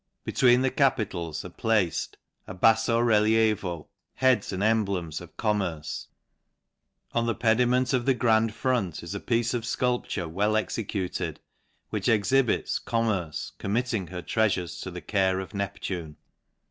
Between 0.23 0.63
the 0.63 0.71
capitals 0.71 1.45
are 1.45 1.49
placed, 1.51 2.17
bafTo 2.47 2.99
relievo, 3.05 3.85
heads 4.15 4.51
and 4.51 4.63
emblems 4.63 5.21
of 5.21 5.37
Commerce', 5.37 6.07
the 7.13 7.35
pediment 7.35 7.93
of 7.93 8.07
the 8.07 8.15
grand 8.15 8.55
front 8.55 9.03
is 9.03 9.13
a 9.13 9.19
piece 9.19 9.53
of 9.53 9.63
feu! 9.63 10.01
ture 10.01 10.27
well 10.27 10.55
executed, 10.55 11.39
which 11.91 12.07
exhibits 12.09 12.79
Commerce 12.79 13.51
coi 13.59 13.69
mining 13.69 14.07
her 14.07 14.23
treafures 14.23 14.81
to 14.81 14.89
the 14.89 15.01
care 15.01 15.39
of 15.39 15.53
Neptune. 15.53 16.15